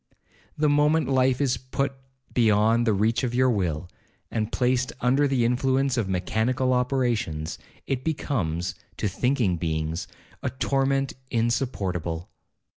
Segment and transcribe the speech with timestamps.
[0.57, 1.93] The moment life is put
[2.33, 3.87] beyond the reach of your will,
[4.31, 10.07] and placed under the influence of mechanical operations, it becomes, to thinking beings,
[10.41, 12.31] a torment insupportable.